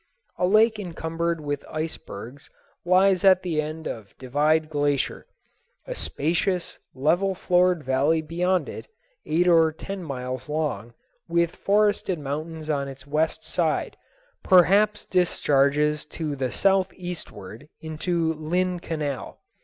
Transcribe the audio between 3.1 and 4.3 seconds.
at the end of